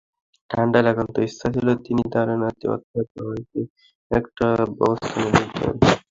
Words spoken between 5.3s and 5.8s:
দেখবেন।